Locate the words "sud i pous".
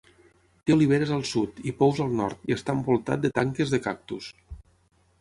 1.33-2.03